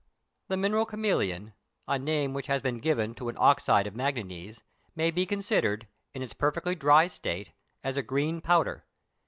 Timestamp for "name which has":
1.99-2.63